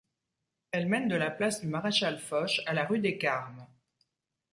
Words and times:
Elle 0.71 0.87
mène 0.89 1.07
de 1.07 1.15
la 1.15 1.29
place 1.29 1.61
du 1.61 1.67
Maréchal-Foch 1.67 2.61
à 2.65 2.73
la 2.73 2.85
rue 2.85 2.97
des 2.97 3.19
Carmes. 3.19 3.67